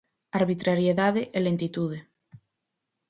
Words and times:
Arbitrariedade 0.39 1.21
e 1.37 1.39
lentitude. 1.45 1.97